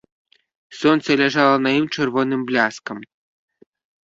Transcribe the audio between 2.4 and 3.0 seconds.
бляскам.